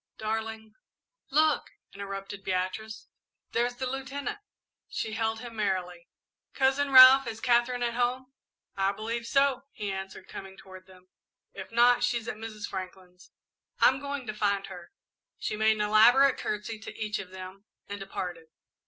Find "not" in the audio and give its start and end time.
11.71-12.03